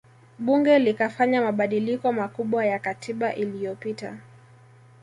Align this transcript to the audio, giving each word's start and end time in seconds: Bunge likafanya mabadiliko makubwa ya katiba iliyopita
Bunge 0.39 0.79
likafanya 0.79 1.41
mabadiliko 1.41 2.13
makubwa 2.13 2.65
ya 2.65 2.79
katiba 2.79 3.35
iliyopita 3.35 4.17